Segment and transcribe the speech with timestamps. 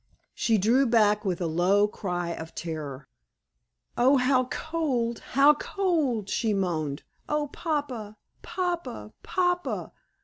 [0.33, 3.07] She drew back with a low cry of terror.
[3.95, 4.17] "Oh!
[4.17, 7.03] how cold how cold!" she moaned.
[7.29, 8.17] "Oh, papa!
[8.41, 9.13] papa!
[9.21, 9.91] papa!